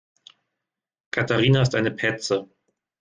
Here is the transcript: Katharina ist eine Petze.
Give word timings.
Katharina 1.11 1.61
ist 1.61 1.75
eine 1.75 1.91
Petze. 1.91 2.49